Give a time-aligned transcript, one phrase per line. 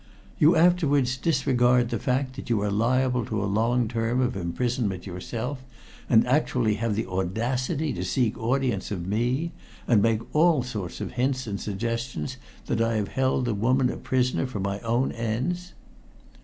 [0.39, 5.05] You afterwards disregard the fact that you are liable to a long term of imprisonment
[5.05, 5.63] yourself,
[6.09, 9.51] and actually have the audacity to seek audience of me
[9.87, 13.97] and make all sorts of hints and suggestions that I have held the woman a
[13.97, 15.73] prisoner for my own ends!"